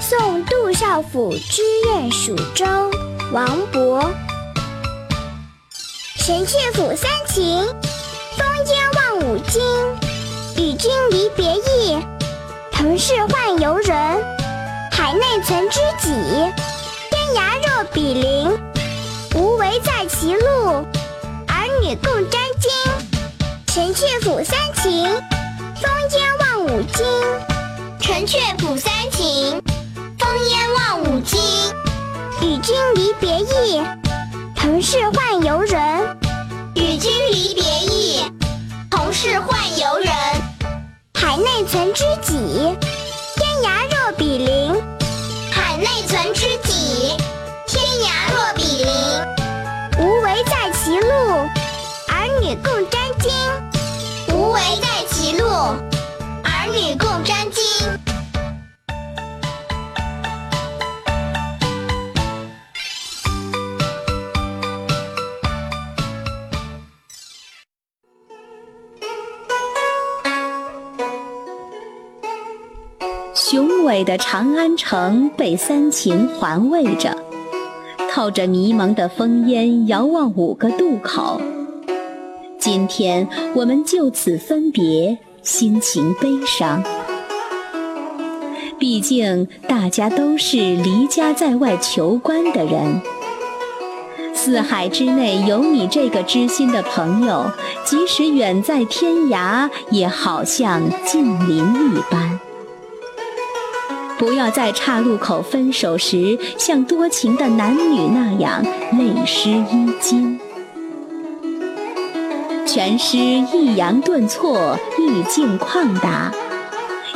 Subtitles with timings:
[0.00, 2.64] 送杜少府知燕蜀州，
[3.32, 4.02] 王勃。
[6.16, 7.66] 神阙辅三秦，
[8.36, 9.62] 风烟望五津。
[10.56, 11.98] 与君离别意，
[12.72, 13.94] 同是宦游人。
[14.90, 16.10] 海内存知己，
[17.10, 18.58] 天涯若比邻。
[19.34, 20.84] 无为在歧路，
[21.46, 22.70] 儿女共沾巾。
[23.72, 25.04] 神阙辅三秦，
[25.76, 27.06] 风烟望五津。
[28.00, 29.62] 城阙辅三秦，
[32.62, 33.82] 君离别意，
[34.54, 36.16] 同是宦游人。
[36.74, 38.22] 与君离别意，
[38.90, 40.12] 同是宦游人。
[41.14, 42.76] 海内存知己，
[43.36, 44.74] 天涯若比邻。
[45.50, 47.16] 海内存知己，
[47.66, 48.92] 天涯若比邻。
[49.98, 51.08] 无为在歧路，
[52.08, 52.99] 儿女共沾
[73.50, 77.16] 雄伟的长安城被三秦环卫着，
[78.14, 81.40] 透着迷蒙的烽烟，遥望五个渡口。
[82.60, 86.80] 今天我们就此分别，心情悲伤。
[88.78, 93.02] 毕竟大家都是离家在外求官的人，
[94.32, 97.50] 四海之内有你这个知心的朋友，
[97.84, 101.58] 即使远在天涯，也好像近邻
[101.96, 102.39] 一般。
[104.20, 108.62] 不要在岔路口分手时，像多情的男女那样
[108.98, 110.38] 泪湿衣襟。
[112.66, 116.30] 全诗抑扬顿挫，意境旷达，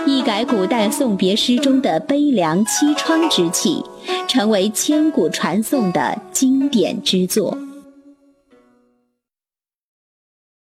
[0.06, 3.84] 一改古代送别诗中的悲凉凄怆之气，
[4.26, 7.58] 成为千古传颂的经典之作。